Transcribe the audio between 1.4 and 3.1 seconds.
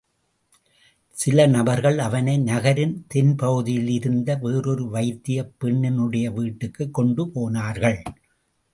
நபர்கள்.அவனை நகரின்